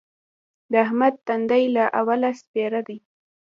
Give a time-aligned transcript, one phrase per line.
[0.71, 2.97] د احمد تندی له اوله سپېره دی.